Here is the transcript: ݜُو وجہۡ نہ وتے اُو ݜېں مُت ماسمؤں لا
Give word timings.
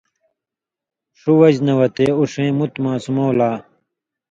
ݜُو 1.19 1.31
وجہۡ 1.39 1.63
نہ 1.65 1.73
وتے 1.79 2.05
اُو 2.17 2.23
ݜېں 2.31 2.51
مُت 2.57 2.73
ماسمؤں 2.83 3.31
لا 3.39 3.49